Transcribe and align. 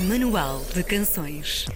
Manual 0.00 0.62
de 0.72 0.84
Canções. 0.84 1.66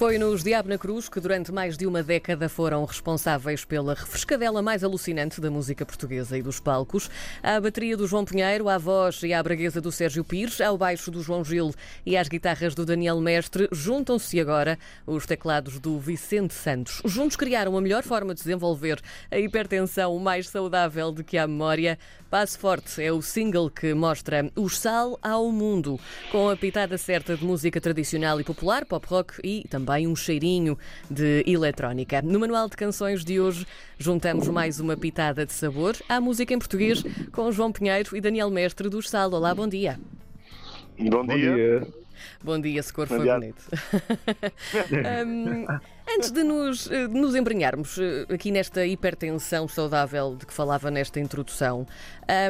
Foi 0.00 0.16
nos 0.16 0.42
Diabo 0.42 0.70
na 0.70 0.78
Cruz 0.78 1.10
que 1.10 1.20
durante 1.20 1.52
mais 1.52 1.76
de 1.76 1.86
uma 1.86 2.02
década 2.02 2.48
foram 2.48 2.86
responsáveis 2.86 3.66
pela 3.66 3.92
refrescadela 3.92 4.62
mais 4.62 4.82
alucinante 4.82 5.42
da 5.42 5.50
música 5.50 5.84
portuguesa 5.84 6.38
e 6.38 6.42
dos 6.42 6.58
palcos. 6.58 7.10
À 7.42 7.60
bateria 7.60 7.98
do 7.98 8.06
João 8.06 8.24
Pinheiro, 8.24 8.70
à 8.70 8.78
voz 8.78 9.22
e 9.22 9.34
à 9.34 9.42
braguesa 9.42 9.78
do 9.78 9.92
Sérgio 9.92 10.24
Pires, 10.24 10.58
ao 10.58 10.78
baixo 10.78 11.10
do 11.10 11.22
João 11.22 11.44
Gil 11.44 11.74
e 12.06 12.16
às 12.16 12.28
guitarras 12.28 12.74
do 12.74 12.86
Daniel 12.86 13.20
Mestre, 13.20 13.68
juntam-se 13.70 14.40
agora 14.40 14.78
os 15.06 15.26
teclados 15.26 15.78
do 15.78 15.98
Vicente 15.98 16.54
Santos. 16.54 17.02
Juntos 17.04 17.36
criaram 17.36 17.76
a 17.76 17.80
melhor 17.82 18.02
forma 18.02 18.32
de 18.32 18.40
desenvolver 18.40 19.02
a 19.30 19.38
hipertensão 19.38 20.18
mais 20.18 20.48
saudável 20.48 21.12
de 21.12 21.22
que 21.22 21.36
há 21.36 21.46
memória. 21.46 21.98
Passo 22.30 22.58
Forte 22.58 23.02
é 23.02 23.12
o 23.12 23.20
single 23.20 23.68
que 23.68 23.92
mostra 23.92 24.50
o 24.56 24.68
sal 24.70 25.18
ao 25.20 25.50
mundo, 25.50 26.00
com 26.30 26.48
a 26.48 26.56
pitada 26.56 26.96
certa 26.96 27.36
de 27.36 27.44
música 27.44 27.80
tradicional 27.80 28.40
e 28.40 28.44
popular, 28.44 28.86
pop 28.86 29.04
rock 29.06 29.34
e 29.44 29.66
também 29.68 29.89
um 29.98 30.14
cheirinho 30.16 30.78
de 31.10 31.42
eletrónica. 31.46 32.22
No 32.22 32.38
Manual 32.40 32.68
de 32.68 32.76
Canções 32.76 33.24
de 33.24 33.40
hoje, 33.40 33.66
juntamos 33.98 34.48
mais 34.48 34.78
uma 34.80 34.96
pitada 34.96 35.44
de 35.44 35.52
sabor 35.52 35.96
à 36.08 36.20
música 36.20 36.54
em 36.54 36.58
português 36.58 37.02
com 37.32 37.50
João 37.50 37.72
Pinheiro 37.72 38.16
e 38.16 38.20
Daniel 38.20 38.50
Mestre 38.50 38.88
do 38.88 39.02
Sal. 39.02 39.32
Olá, 39.32 39.54
bom 39.54 39.68
dia. 39.68 39.98
Bom, 40.98 41.24
Bom 41.24 41.34
dia. 41.34 41.86
Bom 42.42 42.60
dia, 42.60 42.82
se 42.82 42.92
cor 42.92 43.06
Bom 43.06 43.16
foi 43.16 43.24
dia. 43.24 43.34
bonito. 43.34 43.64
Hum, 45.26 45.66
antes 46.16 46.30
de 46.32 46.42
nos, 46.42 46.90
eh, 46.90 47.06
de 47.06 47.14
nos 47.14 47.34
embrenharmos 47.34 47.98
eh, 47.98 48.26
aqui 48.32 48.50
nesta 48.50 48.84
hipertensão 48.84 49.68
saudável 49.68 50.34
de 50.36 50.44
que 50.44 50.52
falava 50.52 50.90
nesta 50.90 51.20
introdução, 51.20 51.86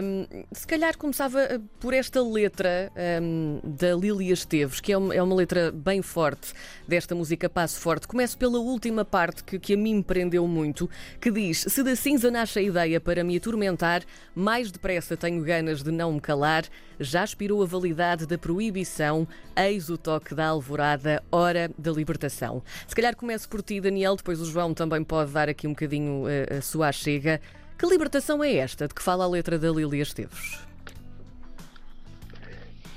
hum, 0.02 0.26
se 0.52 0.66
calhar 0.66 0.96
começava 0.96 1.40
eh, 1.42 1.60
por 1.78 1.92
esta 1.92 2.22
letra 2.22 2.90
hum, 3.22 3.60
da 3.62 3.94
Lília 3.94 4.32
Esteves, 4.32 4.80
que 4.80 4.92
é 4.92 4.98
uma, 4.98 5.14
é 5.14 5.22
uma 5.22 5.34
letra 5.34 5.70
bem 5.72 6.00
forte 6.00 6.52
desta 6.88 7.14
música 7.14 7.50
Passo 7.50 7.78
Forte. 7.78 8.08
Começo 8.08 8.38
pela 8.38 8.58
última 8.58 9.04
parte 9.04 9.44
que, 9.44 9.58
que 9.58 9.74
a 9.74 9.76
mim 9.76 9.96
me 9.96 10.02
prendeu 10.02 10.46
muito, 10.46 10.88
que 11.20 11.30
diz: 11.30 11.64
Se 11.68 11.82
da 11.82 11.94
cinza 11.94 12.30
nasce 12.30 12.58
a 12.58 12.62
ideia 12.62 13.00
para 13.00 13.22
me 13.22 13.36
atormentar, 13.36 14.02
mais 14.34 14.70
depressa 14.70 15.16
tenho 15.16 15.42
ganas 15.42 15.82
de 15.82 15.90
não 15.90 16.14
me 16.14 16.20
calar, 16.20 16.64
já 16.98 17.24
expirou 17.24 17.62
a 17.62 17.66
validade 17.66 18.26
da 18.26 18.38
proibição, 18.38 19.26
eis 19.56 19.90
o 19.90 19.98
toque 19.98 20.34
da 20.34 20.46
alvorada, 20.46 21.22
hora 21.30 21.70
da 21.76 21.90
libertação. 21.90 22.62
Se 22.86 22.94
calhar 22.94 23.16
começo 23.16 23.49
por 23.50 23.62
ti, 23.62 23.80
Daniel, 23.80 24.16
depois 24.16 24.40
o 24.40 24.44
João 24.46 24.72
também 24.72 25.02
pode 25.04 25.32
dar 25.32 25.48
aqui 25.48 25.66
um 25.66 25.70
bocadinho 25.70 26.24
eh, 26.28 26.58
a 26.58 26.62
sua 26.62 26.90
chega. 26.92 27.40
Que 27.78 27.86
libertação 27.86 28.42
é 28.44 28.54
esta 28.54 28.86
de 28.88 28.94
que 28.94 29.02
fala 29.02 29.24
a 29.24 29.28
letra 29.28 29.58
da 29.58 29.70
Lília 29.70 30.02
Esteves? 30.02 30.60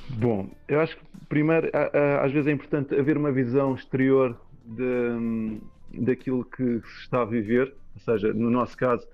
Bom, 0.10 0.50
eu 0.68 0.80
acho 0.80 0.96
que 0.98 1.04
primeiro, 1.28 1.70
a- 1.74 1.90
a- 1.98 2.26
às 2.26 2.32
vezes 2.32 2.48
é 2.48 2.52
importante 2.52 2.94
haver 2.96 3.18
uma 3.18 3.32
visão 3.32 3.74
exterior 3.74 4.40
de, 4.66 5.60
daquilo 6.02 6.46
que 6.46 6.64
se 6.82 7.00
está 7.02 7.22
a 7.22 7.26
viver, 7.26 7.74
ou 7.96 8.00
seja, 8.02 8.32
no 8.34 8.50
nosso 8.52 8.78
caso, 8.78 9.08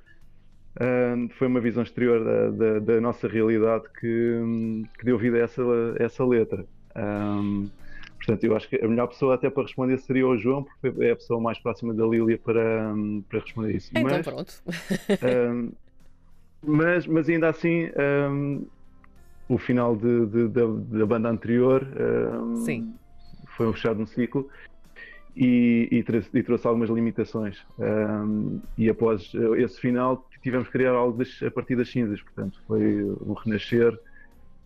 hum, 1.16 1.30
foi 1.38 1.48
uma 1.48 1.62
visão 1.62 1.84
exterior 1.84 2.24
da, 2.24 2.50
da- 2.52 2.80
da 2.80 3.02
nossa 3.02 3.28
realidade 3.28 3.86
que, 4.00 4.08
hum, 4.42 4.84
que 4.98 5.06
deu 5.06 5.18
vida 5.18 5.38
a 5.38 5.42
essa, 5.42 5.62
a 5.62 6.04
essa 6.04 6.26
letra. 6.26 6.66
Hum, 6.96 7.70
portanto, 8.20 8.44
eu 8.44 8.56
acho 8.56 8.70
que 8.70 8.76
a 8.76 8.88
melhor 8.88 9.08
pessoa 9.08 9.34
até 9.36 9.50
para 9.50 9.64
responder 9.64 9.98
seria 10.00 10.28
o 10.28 10.38
João, 10.38 10.64
porque 10.64 11.04
é 11.04 11.12
a 11.12 11.16
pessoa 11.16 11.40
mais 11.42 11.58
próxima 11.60 11.94
da 11.94 12.06
Lília 12.06 12.38
para, 12.38 12.94
hum, 12.94 13.24
para 13.28 13.40
responder 13.40 13.76
isso. 13.76 13.90
Então 13.92 14.04
Mas- 14.04 14.26
pronto. 14.26 14.62
Um, 15.52 15.72
mas, 16.62 17.08
mas 17.08 17.30
ainda 17.30 17.48
assim, 17.50 17.90
um, 18.30 18.66
o 19.48 19.58
final 19.58 19.96
de- 19.96 20.26
de- 20.28 20.48
da, 20.50 20.62
da 21.00 21.06
banda 21.06 21.30
anterior 21.30 21.88
um, 22.44 22.56
foi 23.56 23.68
um 23.68 23.74
fechado 23.74 24.02
um 24.02 24.06
ciclo 24.06 24.48
e, 25.36 25.88
e, 25.90 26.04
tra- 26.04 26.22
e 26.34 26.44
trouxe 26.44 26.68
algumas 26.68 26.90
limitações. 26.90 27.64
Um, 27.80 28.60
e 28.78 28.90
após 28.90 29.32
esse 29.58 29.80
final, 29.80 30.28
tivemos 30.44 30.68
que 30.68 30.74
criar 30.74 30.92
algo 30.92 31.18
das- 31.18 31.42
a 31.42 31.50
partir 31.50 31.76
das 31.78 31.90
cinzas. 31.90 32.22
Portanto, 32.22 32.62
foi 32.68 33.04
um 33.06 33.34
renascer 33.34 33.98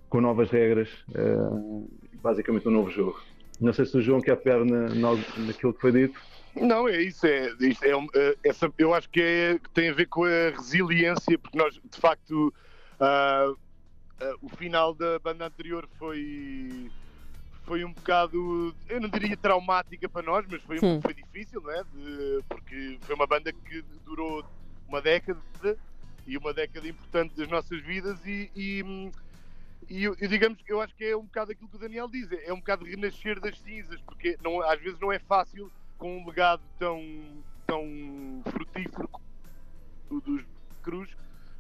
com 0.10 0.20
novas 0.20 0.50
regras, 0.50 0.90
um, 1.16 1.88
basicamente 2.22 2.68
um 2.68 2.72
novo 2.72 2.90
jogo. 2.90 3.20
Não 3.64 3.72
sei 3.72 3.86
se 3.86 3.98
o 3.98 4.02
João 4.02 4.20
quer 4.20 4.36
pegar 4.36 4.64
na, 4.66 4.90
na- 4.90 5.24
naquilo 5.38 5.74
que 5.74 5.80
foi 5.80 5.92
dito. 5.94 6.20
Não, 6.56 6.86
é 6.88 7.02
isso. 7.02 7.26
É, 7.26 7.48
isto 7.62 7.84
é 7.86 7.96
um, 7.96 8.06
eh, 8.14 8.38
essa, 8.44 8.72
eu 8.78 8.94
acho 8.94 9.10
que, 9.10 9.22
é, 9.22 9.60
tem 9.74 9.90
a 9.90 9.94
ver 9.94 10.08
com 10.08 10.26
a 10.26 10.50
resiliência, 10.52 11.40
porque 11.40 11.58
nós, 11.58 11.74
de 11.76 11.98
facto, 11.98 12.54
ah, 13.00 13.54
ah, 14.20 14.36
o 14.42 14.50
final 14.50 14.94
da 14.94 15.18
banda 15.20 15.48
anterior 15.48 15.88
foi, 15.98 16.92
foi 17.66 17.86
um 17.86 17.94
bocado, 17.94 18.76
eu 18.90 19.00
não 19.00 19.10
diria 19.10 19.38
traumática 19.38 20.10
para 20.10 20.22
nós, 20.22 20.46
mas 20.50 20.62
foi, 20.64 20.78
Hum. 20.84 21.00
foi 21.02 21.14
difícil, 21.14 21.62
não 21.62 21.72
é? 21.72 21.84
De- 21.86 22.44
porque 22.50 23.00
foi 23.02 23.16
uma 23.16 23.26
banda 23.26 23.52
que 23.54 23.82
durou 24.06 24.44
uma 24.88 25.02
década 25.02 25.42
e 26.28 26.38
uma 26.38 26.54
década 26.54 26.86
importante 26.88 27.34
das 27.36 27.48
nossas 27.48 27.82
vidas 27.82 28.20
e. 28.26 28.52
e 28.56 28.84
e 29.90 30.04
eu 30.04 30.16
digamos 30.16 30.60
eu 30.68 30.82
acho 30.82 30.96
que 30.96 31.06
é 31.06 31.16
um 31.16 31.24
bocado 31.24 31.52
aquilo 31.52 31.70
que 31.70 31.76
o 31.76 31.80
Daniel 31.80 32.08
diz, 32.08 32.32
é 32.32 32.50
é 32.50 32.54
um 32.54 32.60
bocado 32.60 32.86
renascer 32.86 33.40
das 33.40 33.60
cinzas, 33.60 34.00
porque 34.02 34.38
não, 34.44 34.62
às 34.62 34.80
vezes 34.80 35.00
não 35.00 35.12
é 35.12 35.20
fácil 35.20 35.72
com 35.98 36.18
um 36.18 36.28
legado 36.28 36.62
tão, 36.78 37.02
tão 37.66 38.44
frutífero 38.52 39.10
dos 40.10 40.44
Cruz, 40.84 41.10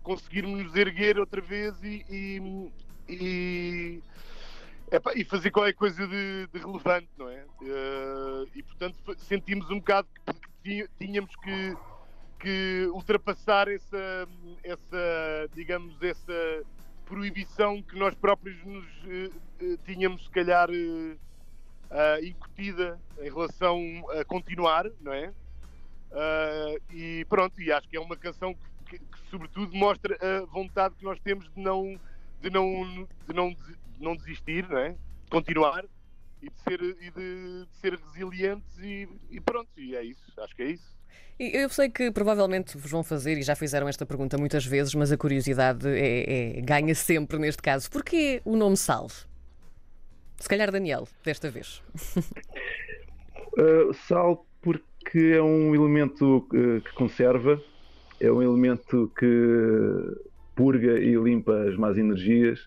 conseguirmos 0.04 0.76
erguer 0.76 1.18
outra 1.18 1.40
vez 1.40 1.82
e, 1.82 2.06
e, 2.10 2.72
e, 3.08 4.02
e 5.16 5.24
fazer 5.24 5.50
qualquer 5.50 5.74
coisa 5.74 6.06
de, 6.06 6.48
de 6.48 6.60
relevante, 6.60 7.10
não 7.18 7.30
é? 7.30 7.46
Eh, 7.62 8.46
e 8.56 8.64
portanto 8.64 8.98
sentimos 9.18 9.70
um 9.72 9.80
bocado 9.80 10.10
que, 10.62 10.88
tínhamos 11.00 11.34
que, 11.38 11.78
que 12.40 12.88
ultrapassar 12.94 13.70
essa, 13.70 14.28
essa, 14.64 15.50
digamos, 15.56 16.02
essa 16.04 16.64
proibição 17.06 17.82
que 17.84 17.98
nós 17.98 18.16
próprios 18.16 18.64
nos 18.64 18.86
eh, 19.06 19.78
tínhamos, 19.86 20.24
se 20.26 20.30
calhar, 20.32 20.70
ah, 21.90 22.20
incutida 22.22 23.00
em 23.20 23.30
relação 23.30 23.80
a 24.12 24.26
continuar, 24.26 24.86
não 25.00 25.14
é? 25.14 25.34
E 26.92 27.26
pronto, 27.30 27.60
e 27.62 27.72
acho 27.72 27.88
que 27.88 27.98
é 27.98 28.00
uma 28.00 28.18
canção 28.18 28.54
que, 28.54 28.68
que- 28.86 29.06
que, 29.06 29.20
sobretudo 29.30 29.76
mostra 29.76 30.18
a 30.22 30.46
vontade 30.46 30.96
que 30.96 31.04
nós 31.04 31.20
temos 31.20 31.52
de 31.54 31.60
não, 31.62 32.00
de 32.40 32.50
não, 32.50 33.08
de 33.28 33.34
não, 33.34 33.50
de 33.54 33.78
não 34.04 34.16
desistir, 34.16 34.68
não 34.70 34.78
é? 34.78 34.90
De 34.92 35.30
continuar 35.30 35.86
e 36.42 36.50
de 36.50 36.60
ser, 36.60 36.82
e 36.82 37.12
de, 37.12 37.66
de 37.66 37.76
ser 37.78 37.94
resilientes 37.98 38.78
e, 38.80 39.08
e 39.32 39.40
pronto, 39.42 39.70
e 39.78 39.96
é 39.96 40.04
isso, 40.04 40.22
acho 40.42 40.56
que 40.56 40.62
é 40.64 40.68
isso. 40.72 40.96
Eu 41.40 41.68
sei 41.70 41.90
que 41.90 42.12
provavelmente 42.12 42.78
vos 42.78 42.90
vão 42.92 43.04
fazer, 43.04 43.38
e 43.38 43.42
já 43.44 43.56
fizeram 43.56 43.88
esta 43.90 44.06
pergunta 44.06 44.38
muitas 44.38 44.66
vezes, 44.66 44.94
mas 44.94 45.12
a 45.12 45.18
curiosidade 45.18 45.88
é- 45.88 46.58
é- 46.58 46.62
ganha 46.62 46.94
sempre 46.96 47.38
neste 47.40 47.62
caso. 47.62 47.90
Porquê 47.90 48.42
o 48.46 48.56
nome 48.56 48.78
Sal? 48.78 49.10
Se 49.10 50.48
calhar 50.48 50.72
Daniel, 50.72 51.08
desta 51.24 51.50
vez. 51.50 51.82
Uh, 53.58 53.94
sal 54.08 54.46
porque 54.62 55.34
é 55.36 55.42
um 55.42 55.74
elemento 55.76 56.38
uh, 56.54 56.82
que 56.82 56.94
conserva, 56.94 57.62
é 58.20 58.32
um 58.32 58.42
elemento 58.42 59.12
que 59.18 59.26
purga 60.56 61.00
e 61.00 61.16
limpa 61.16 61.64
as 61.70 61.76
más 61.78 61.98
energias. 61.98 62.60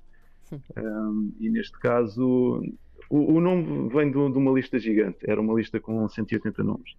Um, 0.77 1.33
e 1.41 1.51
neste 1.51 1.77
caso, 1.81 2.63
o, 3.11 3.35
o 3.35 3.41
nome 3.41 3.89
vem 3.93 4.13
do- 4.13 4.31
de 4.31 4.39
uma 4.39 4.53
lista 4.53 4.79
gigante, 4.79 5.19
era 5.29 5.41
uma 5.41 5.53
lista 5.55 5.81
com 5.81 6.09
180 6.09 6.63
nomes. 6.63 6.93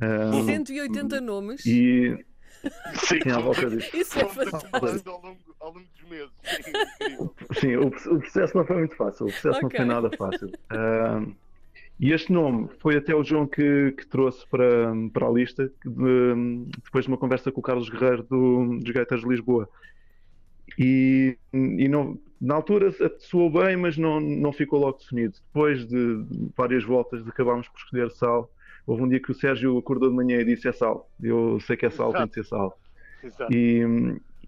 Um, 0.00 0.44
180 0.44 1.20
nomes. 1.20 1.64
e 1.66 2.16
Sim, 2.94 3.20
sim, 3.22 3.30
à 3.30 3.38
volta 3.40 3.68
disso. 3.68 3.96
Isso 3.96 4.18
é 4.20 4.24
fantástico. 4.28 5.10
ao 5.10 5.20
longo, 5.20 5.38
ao 5.58 5.68
longo 5.72 5.84
dos 6.00 6.08
meses. 6.08 6.30
Sim, 6.44 6.70
incrível. 7.00 7.34
Sim, 7.54 7.76
o, 7.76 7.86
o 7.88 8.20
processo 8.20 8.56
não 8.56 8.64
foi 8.64 8.76
muito 8.78 8.94
fácil. 8.96 9.26
O 9.26 9.30
processo 9.30 9.60
não 9.60 9.66
Ok. 9.66 9.76
foi 9.78 9.84
nada 9.86 10.10
fácil. 10.16 10.50
Ahm, 10.70 11.32
e 11.98 12.12
este 12.12 12.32
nome 12.32 12.68
foi 12.78 12.96
até 12.96 13.14
o 13.14 13.22
João 13.24 13.46
que, 13.48 13.92
que 13.98 14.06
trouxe 14.06 14.46
para, 14.48 14.92
para 15.12 15.26
a 15.26 15.30
lista, 15.30 15.70
de- 15.84 16.64
depois 16.84 17.04
de 17.04 17.08
uma 17.10 17.18
conversa 17.18 17.50
com 17.50 17.58
o 17.60 17.62
Carlos 17.62 17.88
Guerreiro 17.88 18.22
do, 18.24 18.78
dos 18.78 18.90
Gaiteiros 18.92 19.24
de 19.24 19.30
Lisboa. 19.30 19.68
E, 20.78 21.36
e 21.52 21.88
não, 21.88 22.18
na 22.40 22.54
altura 22.54 22.94
soou 23.18 23.50
bem, 23.50 23.76
mas 23.76 23.96
não, 23.98 24.20
não 24.20 24.52
ficou 24.52 24.80
logo 24.80 24.98
definido. 24.98 25.34
Depois 25.48 25.86
de 25.86 26.24
várias 26.56 26.84
voltas, 26.84 27.26
acabámos 27.26 27.68
por 27.68 27.78
escolher 27.78 28.10
sal. 28.12 28.50
Houve 28.86 29.02
um 29.02 29.08
dia 29.08 29.20
que 29.20 29.30
o 29.30 29.34
Sérgio 29.34 29.78
acordou 29.78 30.08
de 30.10 30.14
manhã 30.16 30.40
e 30.40 30.44
disse: 30.44 30.68
É 30.68 30.72
sal. 30.72 31.08
Eu 31.20 31.58
sei 31.60 31.76
que 31.76 31.86
é 31.86 31.90
sal, 31.90 32.12
tem 32.12 32.26
de 32.26 32.34
ser 32.34 32.44
sal. 32.44 32.76
Exato. 33.22 33.52
E, 33.52 33.82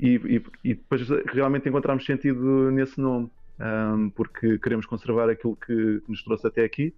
e, 0.01 0.15
e- 0.17 0.43
e 0.65 0.75
depois 0.75 1.09
realmente 1.33 1.69
encontramos 1.69 2.05
sentido 2.05 2.71
nesse 2.73 3.01
nome, 3.01 3.31
ahm, 3.61 4.09
porque 4.11 4.59
queremos 4.59 4.87
conservar 4.87 5.29
aquilo 5.31 5.57
que, 5.57 6.01
que 6.01 6.09
nos 6.11 6.23
trouxe 6.25 6.47
até 6.47 6.65
aqui, 6.65 6.93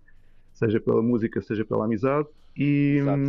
seja 0.54 0.80
pela 0.80 1.02
música, 1.02 1.42
seja 1.42 1.64
pela 1.64 1.84
amizade, 1.84 2.26
e, 2.56 2.96
Exato. 3.00 3.20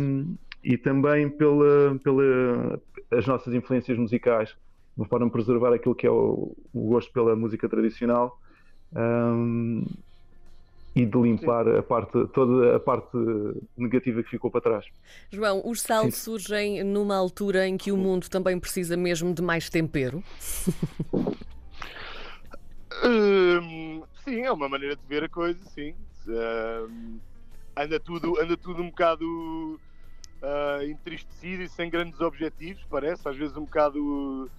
e 0.64 0.78
também 0.78 1.28
pela, 1.28 1.98
pela 2.02 2.82
as 3.10 3.26
nossas 3.26 3.52
influências 3.52 3.98
musicais, 3.98 4.48
de 4.50 4.56
uma 5.02 5.06
forma 5.06 5.26
de 5.26 5.32
preservar 5.32 5.74
aquilo 5.74 5.94
que 5.94 6.06
é 6.06 6.10
o, 6.10 6.56
o 6.72 6.88
gosto 6.88 7.12
pela 7.12 7.36
música 7.36 7.68
tradicional. 7.68 8.38
ahm, 8.94 9.84
e 10.98 11.06
de 11.06 11.16
limpar 11.16 11.68
a 11.68 11.82
parte, 11.82 12.26
toda 12.34 12.74
a 12.74 12.80
parte 12.80 13.16
negativa 13.76 14.20
que 14.22 14.30
ficou 14.30 14.50
para 14.50 14.60
trás. 14.60 14.84
João, 15.30 15.62
os 15.64 15.80
saltos 15.80 16.18
surgem 16.18 16.82
numa 16.82 17.16
altura 17.16 17.68
em 17.68 17.76
que 17.76 17.92
o 17.92 17.96
mundo 17.96 18.28
também 18.28 18.58
precisa 18.58 18.96
mesmo 18.96 19.32
de 19.32 19.40
mais 19.40 19.70
tempero? 19.70 20.22
Hum, 23.04 24.02
sim, 24.24 24.40
é 24.40 24.50
uma 24.50 24.68
maneira 24.68 24.96
de 24.96 25.06
ver 25.06 25.22
a 25.22 25.28
coisa, 25.28 25.62
sim. 25.70 25.94
Hum, 26.26 27.20
anda, 27.76 28.00
tudo, 28.00 28.40
anda 28.40 28.56
tudo 28.56 28.82
um 28.82 28.88
bocado 28.88 29.80
uh, 30.42 30.82
entristecido 30.82 31.62
e 31.62 31.68
sem 31.68 31.88
grandes 31.88 32.20
objetivos, 32.20 32.84
parece, 32.90 33.28
às 33.28 33.36
vezes 33.36 33.56
um 33.56 33.64
bocado 33.64 34.50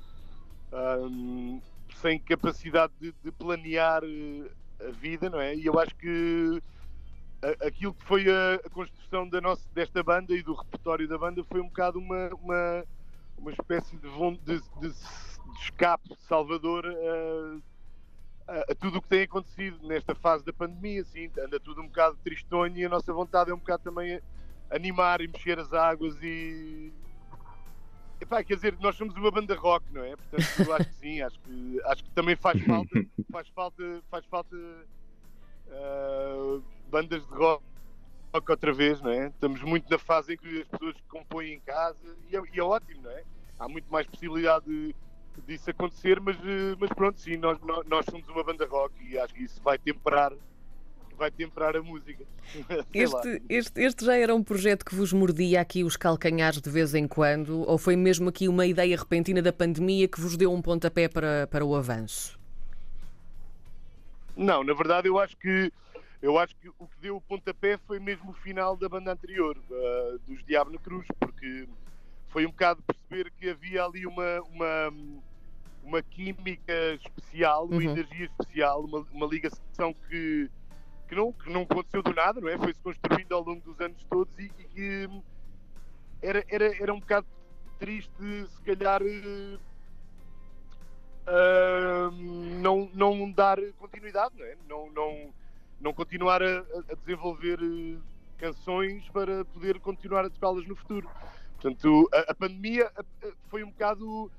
hum, 1.02 1.62
sem 1.96 2.18
capacidade 2.18 2.94
de, 2.98 3.14
de 3.22 3.32
planear 3.32 4.04
a 4.88 4.92
vida, 4.92 5.30
não 5.30 5.40
é? 5.40 5.56
E 5.56 5.66
eu 5.66 5.80
acho 5.80 5.96
que 5.96 6.62
aquilo 7.66 7.94
que 7.94 8.06
foi 8.06 8.26
a, 8.30 8.70
construção 8.70 9.28
da 9.28 9.40
nossa, 9.40 9.64
desta 9.74 10.04
banda 10.04 10.34
e 10.34 10.44
do 10.44 10.54
repertório 10.54 11.08
da 11.08 11.18
banda 11.18 11.44
foi 11.46 11.62
um 11.62 11.68
bocado 11.68 12.00
uma, 12.00 12.30
uma, 12.36 12.86
uma 13.38 13.52
espécie 13.52 13.96
de, 13.98 14.10
de, 14.44 14.60
de, 14.80 14.90
de 14.90 15.60
escape 15.62 16.16
salvador 16.28 16.86
a, 16.86 18.52
a, 18.52 18.72
a 18.72 18.76
tudo 18.76 18.98
o 18.98 19.02
que 19.02 19.08
tem 19.08 19.24
acontecido 19.24 19.88
nesta 19.88 20.14
fase 20.16 20.44
da 20.44 20.52
pandemia. 20.52 21.02
Assim, 21.02 21.32
anda 21.40 21.60
tudo 21.60 21.82
um 21.82 21.88
bocado 21.88 22.18
tristonho 22.24 22.78
e 22.78 22.86
a 22.86 22.90
nossa 22.90 23.14
vontade 23.14 23.52
é 23.52 23.54
um 23.54 23.60
bocado 23.60 23.84
também 23.84 24.22
animar 24.70 25.22
e 25.22 25.28
mexer 25.28 25.60
as 25.60 25.74
águas 25.74 26.22
e. 26.22 26.92
Epá, 28.22 28.44
quer 28.44 28.56
dizer, 28.56 28.78
nós 28.80 28.96
somos 28.96 29.16
uma 29.16 29.32
banda 29.32 29.56
rock, 29.56 29.86
não 29.94 30.04
é? 30.04 30.16
Portanto, 30.16 30.68
eu 30.68 30.74
acho 30.74 30.90
que 30.90 30.96
sim, 30.96 31.22
acho 31.22 31.40
que, 31.40 31.82
acho 31.86 32.04
que 32.04 32.10
também 32.12 32.36
faz 32.36 32.62
falta, 32.64 33.06
faz 33.32 33.48
falta, 33.50 34.02
faz 34.10 34.26
falta 34.26 34.56
uh, 35.68 36.64
bandas 36.90 37.26
de 37.26 37.34
rock 37.34 37.64
outra 38.48 38.74
vez, 38.74 39.02
não 39.02 39.12
é? 39.12 39.28
Estamos 39.28 39.62
muito 39.64 39.90
na 39.90 39.98
fase 39.98 40.34
em 40.34 40.38
que 40.38 40.62
as 40.62 40.68
pessoas 40.68 40.96
compõem 41.08 41.54
em 41.54 41.60
casa 41.62 42.18
e 42.30 42.36
é, 42.36 42.42
e 42.54 42.60
é 42.60 42.64
ótimo, 42.64 43.02
não 43.04 43.12
é? 43.12 43.24
Há 43.58 43.68
muito 43.68 43.92
mais 43.92 44.06
possibilidade 44.06 44.66
de, 44.66 44.96
disso 45.48 45.70
acontecer, 45.70 46.20
mas, 46.20 46.36
eh, 46.38 46.76
mas 46.80 46.90
pronto, 46.90 47.20
sim, 47.20 47.38
nós, 47.38 47.58
nós 47.88 48.06
somos 48.06 48.28
uma 48.30 48.44
banda 48.44 48.68
rock 48.68 48.94
e 49.04 49.18
acho 49.18 49.34
que 49.34 49.44
isso 49.44 49.62
vai 49.64 49.78
temperar 49.78 50.32
vai 51.20 51.30
temperar 51.30 51.76
a 51.76 51.84
música. 51.84 52.24
Este, 52.92 53.44
este, 53.48 53.82
este 53.82 54.06
já 54.06 54.16
era 54.16 54.34
um 54.34 54.44
projeto 54.44 54.84
que 54.84 54.96
vos 54.96 55.14
mordia 55.14 55.62
aqui 55.62 55.84
os 55.84 55.96
calcanhares 55.96 56.60
de 56.60 56.70
vez 56.70 56.96
em 56.96 57.08
quando, 57.08 57.62
ou 57.70 57.78
foi 57.78 57.96
mesmo 57.96 58.30
aqui 58.30 58.48
uma 58.48 58.66
ideia 58.66 58.98
repentina 58.98 59.42
da 59.42 59.54
pandemia 59.54 60.08
que 60.08 60.20
vos 60.20 60.36
deu 60.36 60.52
um 60.52 60.62
pontapé 60.62 61.08
para, 61.08 61.46
para 61.48 61.64
o 61.64 61.76
avanço? 61.76 62.40
Não, 64.36 64.64
na 64.64 64.74
verdade 64.74 65.08
eu 65.08 65.20
acho 65.20 65.38
que 65.38 65.72
eu 66.22 66.38
acho 66.38 66.56
que 66.56 66.70
o 66.70 66.88
que 66.88 67.00
deu 67.02 67.18
o 67.18 67.22
pontapé 67.22 67.78
foi 67.86 68.00
mesmo 68.00 68.32
o 68.32 68.34
final 68.34 68.76
da 68.76 68.90
banda 68.90 69.12
anterior, 69.12 69.58
uh, 69.70 70.20
dos 70.28 70.44
Diabo 70.46 70.72
na 70.72 70.80
Cruz, 70.80 71.06
porque 71.20 71.68
foi 72.28 72.46
um 72.46 72.50
bocado 72.50 72.82
perceber 72.84 73.32
que 73.32 73.50
havia 73.50 73.86
ali 73.86 74.06
uma, 74.06 74.42
uma, 74.42 74.94
uma 75.84 76.02
química 76.02 76.74
especial, 76.96 77.66
uma 77.66 77.76
uhum. 77.76 77.82
energia 77.82 78.26
especial, 78.26 78.84
uma, 78.84 79.06
uma 79.14 79.26
ligação 79.26 79.94
que, 80.10 80.50
que, 81.10 81.16
não, 81.16 81.34
que 81.34 81.52
não 81.52 81.64
aconteceu 81.64 82.04
do 82.04 82.14
nada, 82.14 82.40
não 82.40 82.48
é? 82.48 82.58
Foi-se 82.58 82.80
construindo 82.82 83.34
ao 83.34 83.44
longo 83.44 83.62
dos 83.62 83.82
anos 83.82 84.02
todos 84.04 84.32
e, 84.38 84.44
e 84.60 84.64
que 84.66 85.10
era, 86.22 86.46
era, 86.48 86.82
era 86.82 86.94
um 86.94 87.00
bocado 87.00 87.26
triste, 87.80 88.48
se 88.50 88.62
calhar. 88.62 89.02
Uh, 91.28 92.12
não, 92.62 92.90
não 92.94 93.32
dar 93.32 93.60
continuidade, 93.78 94.36
não 94.38 94.46
é? 94.46 94.58
Não, 94.68 94.92
não, 94.92 95.34
não 95.80 95.94
continuar 95.94 96.42
a, 96.42 96.60
a 96.90 96.96
desenvolver 96.96 97.60
uh, 97.62 98.02
canções 98.38 99.08
para 99.10 99.44
poder 99.46 99.80
continuar 99.80 100.26
a 100.26 100.30
tocá-las 100.30 100.68
no 100.68 100.76
futuro. 100.76 101.10
Portanto, 101.54 102.10
a, 102.14 102.32
a 102.32 102.36
pandemia 102.36 102.92
foi 103.50 103.64
um 103.64 103.70
bocado 103.70 104.32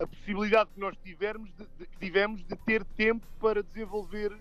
a 0.00 0.06
possibilidade 0.06 0.70
que 0.74 0.80
nós 0.80 0.96
tivermos 1.04 1.50
de, 1.54 1.64
de, 1.78 1.86
tivemos 2.00 2.44
de 2.44 2.56
ter 2.56 2.84
tempo 2.84 3.26
para 3.40 3.62
desenvolver 3.62 4.36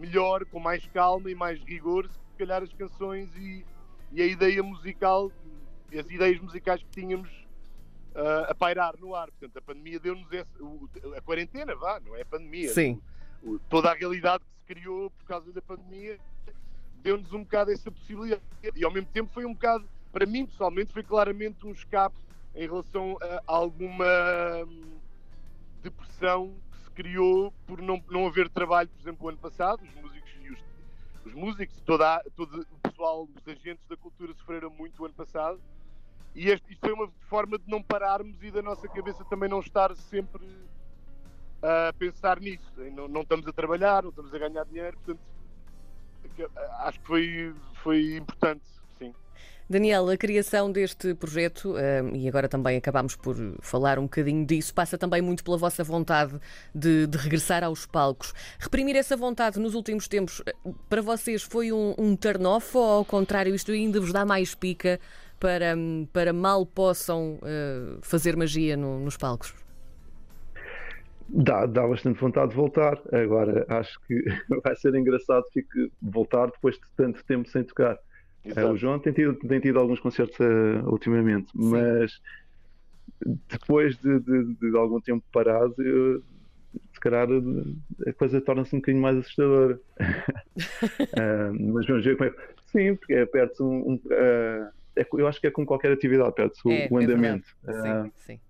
melhor, 0.00 0.44
com 0.46 0.58
mais 0.58 0.84
calma 0.86 1.30
e 1.30 1.34
mais 1.34 1.60
rigor, 1.60 2.08
se 2.08 2.38
calhar 2.38 2.62
as 2.62 2.72
canções 2.72 3.28
e, 3.36 3.64
e 4.12 4.22
a 4.22 4.26
ideia 4.26 4.62
musical, 4.62 5.30
as 5.92 6.10
ideias 6.10 6.40
musicais 6.40 6.82
que 6.82 6.88
tínhamos 7.00 7.28
uh, 8.14 8.50
a 8.50 8.54
pairar 8.54 8.96
no 8.98 9.14
ar. 9.14 9.30
Portanto, 9.30 9.56
a 9.58 9.62
pandemia 9.62 10.00
deu-nos 10.00 10.26
a 11.16 11.20
quarentena, 11.20 11.74
vá, 11.74 12.00
não 12.00 12.16
é 12.16 12.22
a 12.22 12.26
pandemia. 12.26 12.72
Sim. 12.72 13.00
O, 13.42 13.58
toda 13.58 13.90
a 13.90 13.94
realidade 13.94 14.44
que 14.44 14.52
se 14.58 14.74
criou 14.74 15.10
por 15.10 15.24
causa 15.24 15.52
da 15.52 15.62
pandemia 15.62 16.18
deu-nos 17.02 17.32
um 17.32 17.42
bocado 17.42 17.70
essa 17.70 17.90
possibilidade. 17.90 18.42
E 18.74 18.84
ao 18.84 18.92
mesmo 18.92 19.08
tempo 19.10 19.30
foi 19.32 19.44
um 19.44 19.52
bocado 19.52 19.86
para 20.12 20.26
mim 20.26 20.46
pessoalmente 20.46 20.92
foi 20.92 21.02
claramente 21.02 21.66
um 21.66 21.72
escape 21.72 22.16
em 22.54 22.66
relação 22.66 23.16
a 23.20 23.40
alguma 23.46 24.64
hum, 24.66 24.98
depressão 25.82 26.54
criou 27.00 27.50
por 27.66 27.80
não, 27.80 28.02
não 28.10 28.26
haver 28.26 28.50
trabalho, 28.50 28.90
por 28.90 29.00
exemplo, 29.00 29.26
o 29.26 29.28
ano 29.30 29.38
passado, 29.38 29.82
os 29.82 29.94
músicos 29.94 30.30
e 30.42 30.50
os, 30.50 30.58
os 31.24 31.32
músicos, 31.32 31.80
toda, 31.80 32.22
todo 32.36 32.60
o 32.60 32.78
pessoal, 32.78 33.26
os 33.34 33.48
agentes 33.48 33.86
da 33.88 33.96
cultura 33.96 34.34
sofreram 34.34 34.68
muito 34.68 35.02
o 35.02 35.06
ano 35.06 35.14
passado 35.14 35.58
e 36.34 36.50
este, 36.50 36.70
isto 36.70 36.80
foi 36.80 36.92
uma 36.92 37.10
forma 37.30 37.58
de 37.58 37.70
não 37.70 37.82
pararmos 37.82 38.42
e 38.42 38.50
da 38.50 38.60
nossa 38.60 38.86
cabeça 38.86 39.24
também 39.24 39.48
não 39.48 39.60
estar 39.60 39.96
sempre 39.96 40.46
a 41.62 41.92
pensar 41.94 42.38
nisso. 42.38 42.70
Não, 42.94 43.08
não 43.08 43.22
estamos 43.22 43.46
a 43.48 43.52
trabalhar, 43.52 44.02
não 44.02 44.10
estamos 44.10 44.34
a 44.34 44.38
ganhar 44.38 44.64
dinheiro, 44.64 44.98
portanto 44.98 45.20
acho 46.80 47.00
que 47.00 47.06
foi, 47.06 47.54
foi 47.82 48.16
importante 48.16 48.62
Daniel, 49.70 50.10
a 50.10 50.16
criação 50.16 50.72
deste 50.72 51.14
projeto, 51.14 51.74
uh, 51.74 52.16
e 52.16 52.26
agora 52.28 52.48
também 52.48 52.76
acabámos 52.76 53.14
por 53.14 53.36
falar 53.60 54.00
um 54.00 54.02
bocadinho 54.02 54.44
disso, 54.44 54.74
passa 54.74 54.98
também 54.98 55.22
muito 55.22 55.44
pela 55.44 55.56
vossa 55.56 55.84
vontade 55.84 56.34
de, 56.74 57.06
de 57.06 57.16
regressar 57.16 57.62
aos 57.62 57.86
palcos. 57.86 58.34
Reprimir 58.58 58.96
essa 58.96 59.16
vontade 59.16 59.60
nos 59.60 59.76
últimos 59.76 60.08
tempos, 60.08 60.42
eh, 60.44 60.52
para 60.88 61.00
vocês 61.00 61.44
foi 61.44 61.70
um, 61.70 61.94
um 61.96 62.16
turn-off 62.16 62.76
ou, 62.76 62.82
ao 62.82 63.04
contrário, 63.04 63.54
isto 63.54 63.70
ainda 63.70 64.00
vos 64.00 64.12
dá 64.12 64.24
mais 64.24 64.56
pica 64.56 64.98
para, 65.38 65.76
para 66.12 66.32
mal 66.32 66.66
possam 66.66 67.34
uh, 67.34 67.98
fazer 68.02 68.36
magia 68.36 68.76
no, 68.76 68.98
nos 68.98 69.16
palcos? 69.16 69.54
Dá, 71.28 71.64
dá 71.64 71.86
bastante 71.86 72.20
vontade 72.20 72.50
de 72.50 72.56
voltar. 72.56 73.00
Agora, 73.12 73.64
acho 73.68 74.00
que 74.08 74.20
vai 74.64 74.74
ser 74.74 74.96
engraçado 74.96 75.44
voltar 76.02 76.46
depois 76.46 76.74
de 76.74 76.82
tanto 76.96 77.24
tempo 77.24 77.48
sem 77.48 77.62
tocar. 77.62 77.96
Uh, 78.44 78.72
o 78.72 78.76
João 78.76 78.98
tem 78.98 79.12
tido, 79.12 79.34
tem 79.34 79.60
tido 79.60 79.78
alguns 79.78 80.00
concertos 80.00 80.38
uh, 80.40 80.88
ultimamente, 80.88 81.50
Sim. 81.52 81.70
mas 81.70 82.20
depois 83.48 83.96
de, 83.98 84.18
de, 84.20 84.54
de, 84.54 84.76
algum 84.76 85.00
tempo 85.00 85.24
parado, 85.30 85.74
eu, 85.78 86.22
se 86.92 87.00
calhar 87.00 87.28
a 88.06 88.12
coisa 88.14 88.40
torna-se 88.40 88.74
um 88.74 88.78
bocadinho 88.78 89.02
mais 89.02 89.18
assustadora. 89.18 89.78
uh, 90.00 91.52
mas 91.72 91.86
vamos 91.86 92.04
ver 92.04 92.16
como 92.16 92.30
é. 92.30 92.34
Sim, 92.66 92.96
porque 92.96 93.14
é 93.14 93.26
perto 93.26 93.64
um. 93.64 93.92
um 93.92 94.00
é, 94.10 95.06
eu 95.12 95.26
acho 95.26 95.40
que 95.40 95.46
é 95.46 95.50
com 95.50 95.66
qualquer 95.66 95.92
atividade, 95.92 96.34
perto 96.34 96.70
é, 96.70 96.88
o, 96.90 96.94
o 96.94 97.00
é 97.00 97.04
andamento. 97.04 97.48
É 97.66 97.72
sim, 97.72 98.12
sim. 98.16 98.40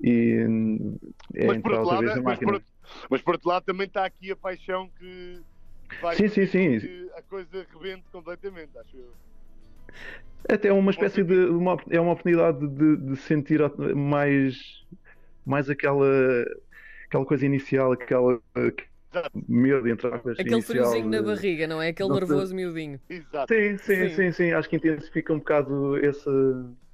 E 0.00 0.44
é 1.34 1.46
mas, 1.46 1.62
por 1.62 1.72
outro 1.72 1.88
lado, 1.88 2.10
é, 2.10 2.20
mas, 2.20 2.38
por, 2.38 2.62
mas 3.10 3.22
por 3.22 3.34
outro 3.34 3.48
lado 3.48 3.64
também 3.64 3.86
está 3.86 4.04
aqui 4.04 4.30
a 4.30 4.36
paixão 4.36 4.88
que 4.98 5.40
vai 6.00 6.16
sim, 6.16 6.28
sim, 6.28 6.46
sim. 6.46 6.80
que 6.80 7.10
a 7.16 7.22
coisa 7.22 7.66
rebente 7.72 8.04
completamente, 8.10 8.76
acho 8.78 8.96
eu. 8.96 9.12
Até 10.48 10.68
é 10.68 10.72
uma 10.72 10.90
espécie 10.90 11.22
de. 11.22 11.46
Uma, 11.46 11.76
é 11.90 12.00
uma 12.00 12.12
oportunidade 12.12 12.66
de, 12.66 12.96
de, 12.96 13.16
sentir 13.16 13.60
mais, 13.94 14.84
mais 15.46 15.70
aquela, 15.70 16.06
aquela 17.06 17.24
coisa 17.24 17.46
inicial, 17.46 17.92
aquela. 17.92 18.40
Medo, 19.48 19.88
entre 19.88 20.08
aspas. 20.08 20.38
Aquele 20.38 20.60
friozinho 20.60 21.08
na 21.08 21.22
barriga, 21.22 21.66
não 21.68 21.80
é? 21.80 21.88
Aquele 21.88 22.08
não 22.08 22.16
nervoso 22.16 22.48
sei. 22.48 22.56
miudinho. 22.56 23.00
Exato. 23.08 23.54
Sim, 23.54 23.78
sim, 23.78 24.08
sim, 24.08 24.14
sim, 24.14 24.32
sim. 24.32 24.52
Acho 24.52 24.68
que 24.68 24.76
intensifica 24.76 25.32
um 25.32 25.38
bocado 25.38 25.96
esse, 25.98 26.28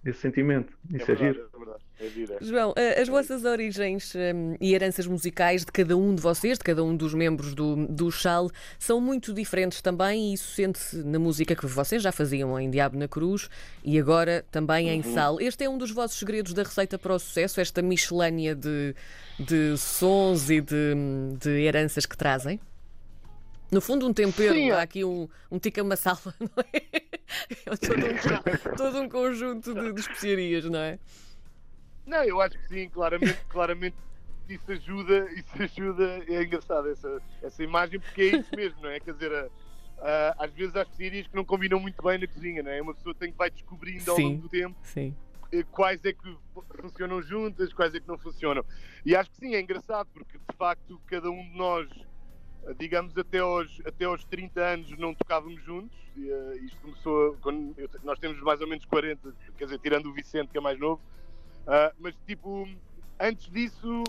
esse 0.04 0.21
sentimento. 0.21 0.73
Isso 0.90 1.11
é, 1.11 1.14
verdade, 1.14 1.25
é 1.25 1.33
giro. 1.33 1.50
É 1.52 1.59
verdade. 1.59 1.85
É 2.00 2.45
João, 2.45 2.73
eh, 2.76 3.02
as 3.02 3.09
vossas 3.09 3.45
origens 3.45 4.14
um, 4.14 4.57
e 4.59 4.75
heranças 4.75 5.07
musicais 5.07 5.66
de 5.66 5.71
cada 5.71 5.95
um 5.97 6.14
de 6.14 6.23
vocês, 6.23 6.57
de 6.57 6.64
cada 6.64 6.83
um 6.83 6.97
dos 6.97 7.12
membros 7.12 7.54
do, 7.54 7.87
do 7.87 8.11
Chal, 8.11 8.50
são 8.78 8.99
muito 8.99 9.35
diferentes 9.35 9.83
também 9.83 10.30
e 10.30 10.35
isso 10.35 10.54
sente-se 10.54 10.97
na 11.04 11.19
música 11.19 11.54
que 11.54 11.66
vocês 11.66 12.02
já 12.02 12.11
faziam 12.11 12.59
em 12.59 12.71
Diabo 12.71 12.97
na 12.97 13.07
Cruz 13.07 13.50
e 13.85 13.99
agora 13.99 14.45
também 14.50 14.88
em 14.88 15.02
uhum. 15.02 15.14
Sal. 15.14 15.40
Este 15.40 15.64
é 15.64 15.69
um 15.69 15.76
dos 15.76 15.90
vossos 15.90 16.19
segredos 16.19 16.54
da 16.54 16.62
receita 16.62 16.99
para 16.99 17.14
o 17.14 17.19
sucesso, 17.19 17.61
esta 17.61 17.83
miscelânea 17.83 18.54
de, 18.54 18.95
de 19.38 19.76
sons 19.76 20.49
e 20.49 20.62
de, 20.62 20.95
de 21.38 21.50
heranças 21.50 22.07
que 22.07 22.16
trazem? 22.16 22.59
No 23.71 23.80
fundo, 23.80 24.07
um 24.07 24.12
tempero, 24.12 24.54
Sim. 24.54 24.71
há 24.71 24.83
aqui 24.83 25.04
um, 25.04 25.28
um 25.50 25.59
tica 25.59 25.85
massala, 25.85 26.35
não 26.40 26.64
é? 26.73 27.10
é 27.67 27.77
todo, 27.77 28.07
um, 28.07 28.77
todo 28.77 29.01
um 29.01 29.09
conjunto 29.09 29.75
de, 29.75 29.93
de 29.93 30.01
especiarias, 30.01 30.65
não 30.65 30.79
é? 30.79 30.99
Não, 32.07 32.25
eu 32.25 32.41
acho 32.41 32.59
que 32.59 32.69
sim, 32.69 32.89
claramente, 32.89 33.39
claramente 33.49 33.97
isso 34.49 34.73
ajuda, 34.73 35.31
isso 35.33 35.63
ajuda, 35.63 36.25
é 36.29 36.43
engraçado 36.43 36.89
essa, 36.91 37.23
essa 37.43 37.63
imagem, 37.63 38.01
porque 38.01 38.23
é 38.23 38.37
isso 38.37 38.55
mesmo, 38.57 38.83
não 38.83 38.91
é? 38.91 38.99
Quer 38.99 39.15
dizer, 39.15 39.33
a, 39.33 39.49
ah, 40.01 40.35
às 40.39 40.53
vezes 40.53 40.75
há 40.77 40.83
especiarias 40.83 41.27
que 41.27 41.37
não 41.37 41.45
combinam 41.45 41.79
muito 41.79 42.03
bem 42.03 42.19
na 42.19 42.27
cozinha, 42.27 42.63
não 42.63 42.71
é? 42.71 42.81
Uma 42.81 42.95
pessoa 42.95 43.15
tem 43.15 43.31
que 43.31 43.39
vai 43.39 43.51
descobrindo 43.51 44.11
ao 44.11 44.17
Sim. 44.17 44.25
longo 44.25 44.43
do 44.43 44.49
tempo 44.49 44.77
Sim. 44.83 45.15
eh, 45.53 45.63
quais 45.71 46.03
é 46.05 46.13
que 46.13 46.37
funcionam 46.81 47.23
juntas, 47.23 47.73
quais 47.73 47.95
é 47.95 48.01
que 48.01 48.09
não 48.09 48.19
funcionam. 48.19 48.65
E 49.05 49.15
acho 49.15 49.31
que 49.31 49.37
sim, 49.37 49.55
é 49.55 49.61
engraçado, 49.61 50.09
porque 50.13 50.39
de 50.39 50.57
facto 50.57 51.01
cada 51.07 51.31
um 51.31 51.43
de 51.43 51.57
nós, 51.57 51.89
digamos 52.79 53.17
até 53.17 53.38
aos, 53.38 53.81
até 53.85 54.05
aos 54.05 54.25
30 54.25 54.61
anos, 54.61 54.90
não 54.99 55.14
tocávamos 55.14 55.62
juntos. 55.62 55.97
E, 56.17 56.31
eh, 56.31 56.57
isto 56.62 56.81
começou 56.81 57.37
quando 57.40 57.75
eu- 57.79 57.88
nós 58.02 58.19
temos 58.19 58.40
mais 58.40 58.61
ou 58.61 58.69
menos 58.69 58.85
40, 58.85 59.35
quer 59.57 59.64
dizer, 59.64 59.79
tirando 59.79 60.07
o 60.07 60.12
Vicente, 60.12 60.50
que 60.50 60.59
é 60.59 60.61
mais 60.61 60.79
novo. 60.79 61.00
Ah, 61.67 61.93
mas 61.99 62.14
tipo, 62.26 62.69
antes 63.19 63.50
disso, 63.50 64.02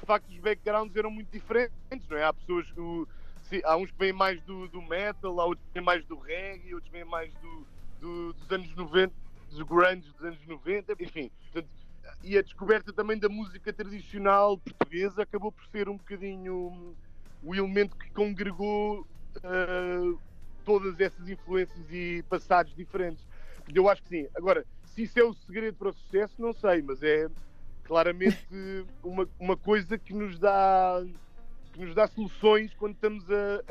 de 0.00 0.06
facto, 0.06 0.28
os 0.28 0.38
backgrounds 0.38 0.96
eram 0.96 1.10
muito 1.10 1.30
diferentes, 1.30 2.08
não 2.08 2.16
é? 2.16 2.24
Há 2.24 2.32
pessoas 2.32 2.70
que. 2.72 3.62
há 3.64 3.76
uns 3.76 3.90
que 3.90 3.98
vêm 3.98 4.12
mais 4.12 4.40
do, 4.42 4.68
do 4.68 4.82
metal, 4.82 5.40
há 5.40 5.44
outros 5.44 5.66
que 5.66 5.74
vêm 5.74 5.82
mais 5.84 6.04
do 6.06 6.18
reggae, 6.18 6.74
outros 6.74 6.90
que 6.90 6.98
vêm 6.98 7.04
mais 7.08 7.32
do, 7.34 7.66
do- 8.00 8.32
dos 8.34 8.50
anos 8.52 8.74
90, 8.74 9.14
dos 9.50 9.62
grunge 9.62 10.10
dos 10.12 10.24
anos 10.24 10.46
90, 10.46 10.94
enfim. 11.00 11.30
Portanto, 11.52 11.70
e 12.22 12.36
a 12.36 12.42
descoberta 12.42 12.92
também 12.92 13.18
da 13.18 13.28
música 13.28 13.72
tradicional 13.72 14.58
portuguesa 14.58 15.22
acabou 15.22 15.52
por 15.52 15.64
ser 15.66 15.88
um 15.88 15.96
bocadinho 15.96 16.96
o 17.42 17.54
elemento 17.54 17.96
que 17.96 18.10
congregou 18.10 19.06
ah, 19.42 20.14
todas 20.64 21.00
essas 21.00 21.28
influências 21.28 21.90
e 21.90 22.22
passados 22.28 22.74
diferentes. 22.74 23.24
Eu 23.74 23.88
acho 23.88 24.02
que 24.02 24.08
sim. 24.08 24.28
Agora, 24.34 24.66
se 24.84 25.02
isso 25.02 25.18
é 25.18 25.24
o 25.24 25.32
segredo 25.32 25.76
para 25.76 25.88
o 25.88 25.92
sucesso, 25.92 26.34
não 26.38 26.52
sei, 26.52 26.82
mas 26.82 27.02
é 27.02 27.28
claramente 27.84 28.46
uma, 29.02 29.28
uma 29.38 29.56
coisa 29.56 29.96
que 29.98 30.12
nos 30.12 30.38
dá 30.38 31.02
que 31.72 31.84
nos 31.84 31.94
dá 31.94 32.06
soluções 32.08 32.74
quando 32.74 32.94
estamos 32.94 33.24
a, 33.30 33.62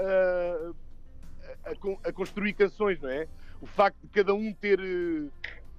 a, 1.67 1.71
a 1.71 2.09
a 2.09 2.13
construir 2.13 2.53
canções, 2.53 2.99
não 3.01 3.09
é? 3.09 3.27
O 3.61 3.67
facto 3.67 3.99
de 4.01 4.07
cada 4.07 4.33
um 4.33 4.53
ter 4.53 4.79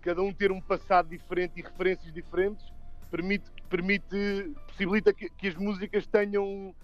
cada 0.00 0.22
um 0.22 0.32
ter 0.32 0.52
um 0.52 0.60
passado 0.60 1.08
diferente 1.08 1.58
e 1.58 1.62
referências 1.62 2.12
diferentes 2.12 2.64
permite 3.10 3.50
permite 3.68 4.54
possibilita 4.66 5.12
que, 5.12 5.28
que 5.30 5.48
as 5.48 5.54
músicas 5.56 6.06
tenham 6.06 6.74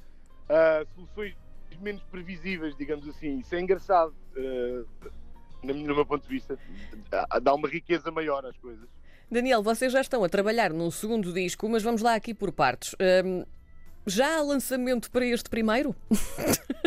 ah, 0.48 0.84
soluções 0.94 1.34
menos 1.80 2.02
previsíveis, 2.04 2.76
digamos 2.76 3.08
assim. 3.08 3.38
Isso 3.40 3.54
é 3.54 3.60
engraçado, 3.60 4.14
ah, 4.36 4.82
minha- 5.62 5.86
no 5.86 5.94
meu 5.94 6.06
ponto 6.06 6.22
de 6.22 6.28
vista. 6.28 6.58
Dá- 7.10 7.26
Dá 7.42 7.54
uma 7.54 7.68
riqueza 7.68 8.10
maior 8.10 8.44
às 8.46 8.56
coisas. 8.58 8.88
Daniel, 9.30 9.62
vocês 9.62 9.92
já 9.92 10.00
estão 10.00 10.22
a 10.22 10.28
trabalhar 10.28 10.72
num 10.72 10.90
segundo 10.90 11.32
disco, 11.32 11.68
mas 11.68 11.82
vamos 11.82 12.02
lá 12.02 12.14
aqui 12.14 12.34
por 12.34 12.52
partes. 12.52 12.94
Já 14.06 14.38
há 14.38 14.42
lançamento 14.42 15.10
para 15.10 15.24
este 15.26 15.48
primeiro? 15.48 15.94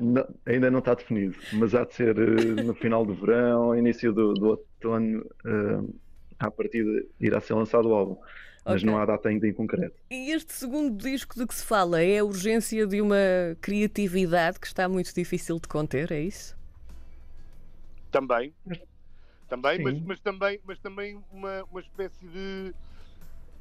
Não, 0.00 0.26
ainda 0.46 0.70
não 0.70 0.78
está 0.80 0.94
definido, 0.94 1.36
mas 1.54 1.74
há 1.74 1.84
de 1.84 1.94
ser 1.94 2.16
eh, 2.18 2.62
no 2.62 2.74
final 2.74 3.04
do 3.06 3.14
verão, 3.14 3.76
início 3.76 4.12
do, 4.12 4.34
do 4.34 4.48
outono, 4.48 5.24
eh, 5.46 5.80
à 6.38 6.50
partida 6.50 7.02
irá 7.20 7.40
ser 7.40 7.54
lançado 7.54 7.88
o 7.88 7.94
álbum, 7.94 8.16
mas 8.64 8.82
Ok. 8.82 8.86
não 8.90 8.98
há 8.98 9.06
data 9.06 9.28
ainda 9.28 9.46
em 9.48 9.52
concreto. 9.52 9.96
E 10.10 10.30
este 10.32 10.52
segundo 10.52 10.96
disco 11.02 11.34
de 11.38 11.46
que 11.46 11.54
se 11.54 11.64
fala 11.64 12.02
é 12.02 12.18
a 12.18 12.24
urgência 12.24 12.86
de 12.86 13.00
uma 13.00 13.16
criatividade 13.60 14.60
que 14.60 14.66
está 14.66 14.88
muito 14.88 15.14
difícil 15.14 15.58
de 15.58 15.68
conter, 15.68 16.10
é 16.12 16.20
isso? 16.20 16.56
Também. 18.10 18.52
Também, 19.48 19.82
mas, 19.82 20.00
mas 20.00 20.20
também, 20.20 20.60
mas 20.64 20.78
também 20.78 21.20
uma, 21.32 21.64
uma 21.64 21.80
espécie 21.80 22.24
de. 22.26 22.72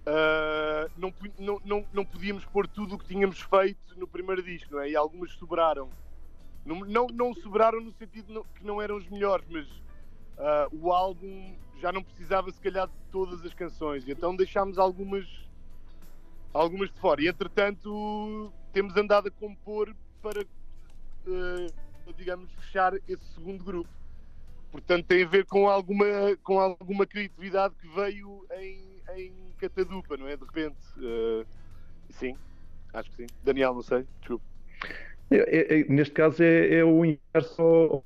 ah, 0.05 0.87
não, 0.97 1.13
não, 1.37 1.61
não, 1.65 1.85
não 1.91 2.05
podíamos 2.05 2.45
pôr 2.45 2.67
tudo 2.67 2.95
o 2.95 2.99
que 2.99 3.05
tínhamos 3.05 3.39
feito 3.41 3.97
no 3.97 4.07
primeiro 4.07 4.43
disco, 4.43 4.73
não 4.73 4.81
é? 4.81 4.89
E 4.91 4.95
algumas 4.95 5.31
sobraram. 5.33 5.89
Não, 6.65 6.81
não, 6.81 7.07
não 7.07 7.33
sobraram 7.33 7.81
no 7.81 7.91
sentido 7.93 8.45
que 8.55 8.63
não 8.65 8.81
eram 8.81 8.97
os 8.97 9.07
melhores, 9.09 9.45
mas 9.49 9.65
ah, 10.39 10.67
o 10.71 10.91
álbum 10.91 11.55
já 11.79 11.91
não 11.91 12.03
precisava, 12.03 12.51
se 12.51 12.59
calhar, 12.59 12.87
de 12.87 12.93
todas 13.11 13.45
as 13.45 13.53
canções. 13.53 14.07
Então 14.07 14.35
deixámos 14.35 14.77
algumas, 14.77 15.25
algumas 16.53 16.89
de 16.89 16.99
fora. 16.99 17.21
E 17.21 17.27
entretanto, 17.27 18.51
temos 18.73 18.95
andado 18.97 19.27
a 19.27 19.31
compor 19.31 19.95
para, 20.21 20.45
ah, 21.27 22.13
digamos, 22.17 22.51
fechar 22.53 22.93
esse 23.07 23.25
segundo 23.33 23.63
grupo. 23.63 23.89
Portanto, 24.71 25.05
tem 25.07 25.23
a 25.23 25.27
ver 25.27 25.45
com 25.45 25.67
alguma, 25.67 26.05
com 26.43 26.59
alguma 26.59 27.05
criatividade 27.05 27.73
que 27.75 27.87
veio 27.87 28.45
em, 28.53 29.01
em 29.15 29.33
catadupa, 29.57 30.15
não 30.15 30.27
é? 30.27 30.37
De 30.37 30.45
repente. 30.45 30.77
Eh, 31.01 31.45
sim, 32.09 32.35
acho 32.93 33.09
que 33.11 33.15
sim. 33.17 33.27
Daniel, 33.43 33.73
não 33.73 33.81
sei. 33.81 34.05
É- 35.31 35.79
é- 35.79 35.83
neste 35.85 36.13
caso 36.13 36.43
é, 36.43 36.75
é 36.75 36.83
o 36.83 37.03
inverso 37.03 38.03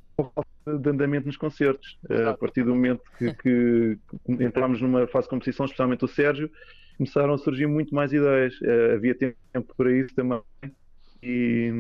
de 0.80 0.90
andamento 0.90 1.28
nos 1.28 1.38
concertos. 1.38 1.98
Eh, 2.10 2.26
a 2.30 2.38
partir 2.38 2.64
do 2.64 2.74
momento 2.74 3.02
que, 3.18 3.34
que 3.36 3.98
entramos 4.28 4.82
numa 4.82 5.08
fase 5.08 5.26
de 5.26 5.30
competição, 5.32 5.66
especialmente 5.66 6.06
o 6.06 6.08
Sérgio, 6.08 6.50
começaram 6.98 7.34
a 7.34 7.38
surgir 7.38 7.68
muito 7.68 7.94
mais 7.94 8.14
ideias. 8.14 8.54
Eh, 8.62 8.94
havia 8.96 9.16
tempo 9.16 9.74
para 9.76 9.92
isso 9.92 10.14
também. 10.16 10.42
E, 11.22 11.72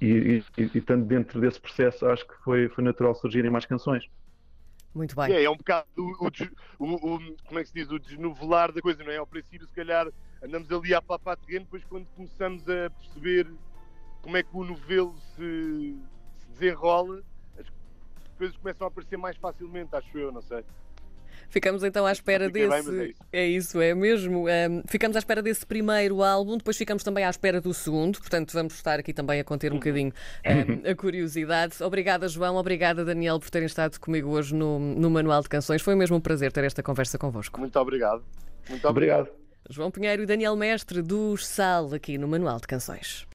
e, 0.00 0.06
e, 0.06 0.44
e 0.58 0.70
estando 0.78 1.04
dentro 1.06 1.40
desse 1.40 1.60
processo, 1.60 2.06
acho 2.06 2.26
que 2.26 2.34
foi, 2.44 2.68
foi 2.68 2.84
natural 2.84 3.14
surgirem 3.14 3.50
mais 3.50 3.66
canções. 3.66 4.04
Muito 4.94 5.14
bem. 5.14 5.32
É, 5.32 5.44
é 5.44 5.50
um 5.50 5.56
bocado 5.56 5.86
o, 5.96 6.26
o 6.26 6.30
o- 6.78 7.14
o- 7.16 7.36
como 7.46 7.58
é 7.58 7.62
que 7.62 7.68
se 7.68 7.74
diz? 7.74 7.90
O 7.90 7.98
desnovelar 7.98 8.72
da 8.72 8.80
coisa, 8.80 9.02
não 9.04 9.12
é? 9.12 9.16
Ao 9.18 9.26
princípio, 9.26 9.66
se 9.66 9.74
calhar, 9.74 10.08
andamos 10.42 10.70
ali 10.72 10.94
a 10.94 11.02
papar 11.02 11.36
terreno, 11.36 11.64
depois 11.66 11.84
quando 11.84 12.06
começamos 12.16 12.62
a 12.68 12.90
perceber 12.90 13.46
como 14.22 14.36
é 14.36 14.42
que 14.42 14.48
o 14.52 14.64
novelo 14.64 15.14
se 15.36 15.96
desenrola, 16.58 17.22
as 17.58 17.66
coisas 18.36 18.56
começam 18.56 18.86
a 18.86 18.88
aparecer 18.88 19.16
mais 19.16 19.36
facilmente, 19.36 19.94
acho 19.94 20.18
eu, 20.18 20.32
não 20.32 20.42
sei. 20.42 20.64
Ficamos 21.50 21.82
então 21.82 22.04
à 22.04 22.12
espera 22.12 22.50
bem, 22.50 22.68
desse. 22.68 22.68
mas 22.68 22.88
é 22.88 23.04
isso. 23.06 23.22
é 23.32 23.46
isso, 23.46 23.80
é 23.80 23.94
mesmo. 23.94 24.44
Hum, 24.46 24.82
ficamos 24.86 25.16
à 25.16 25.18
espera 25.18 25.40
desse 25.40 25.64
primeiro 25.64 26.22
álbum, 26.22 26.58
depois 26.58 26.76
ficamos 26.76 27.02
também 27.02 27.24
à 27.24 27.30
espera 27.30 27.58
do 27.58 27.72
segundo, 27.72 28.18
portanto 28.18 28.52
vamos 28.52 28.74
estar 28.74 28.98
aqui 28.98 29.14
também 29.14 29.40
a 29.40 29.44
conter 29.44 29.70
um 29.72 29.76
Uhum. 29.76 29.80
bocadinho 29.80 30.12
hum, 30.44 30.90
a 30.90 30.94
curiosidade. 30.94 31.82
Obrigada, 31.82 32.28
João, 32.28 32.56
obrigada, 32.56 33.02
Daniel, 33.04 33.38
por 33.40 33.48
terem 33.48 33.64
estado 33.66 33.98
comigo 33.98 34.28
hoje 34.30 34.54
no, 34.54 34.78
no 34.78 35.08
Manual 35.08 35.40
de 35.42 35.48
Canções. 35.48 35.80
Foi 35.80 35.94
mesmo 35.94 36.16
um 36.16 36.20
prazer 36.20 36.52
ter 36.52 36.64
esta 36.64 36.82
conversa 36.82 37.16
convosco. 37.16 37.58
Muito 37.58 37.78
obrigado. 37.78 38.22
Muito 38.68 38.86
obrigado. 38.86 39.20
Obrigado. 39.20 39.38
João 39.70 39.90
Pinheiro 39.90 40.22
e 40.22 40.26
Daniel 40.26 40.54
Mestre 40.56 41.00
dos 41.00 41.46
Sal 41.46 41.94
aqui 41.94 42.18
no 42.18 42.28
Manual 42.28 42.58
de 42.60 42.66
Canções. 42.66 43.26